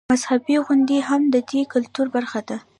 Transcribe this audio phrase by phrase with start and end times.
[0.11, 2.57] مذهبي غونډې هم د دې کلتور برخه ده.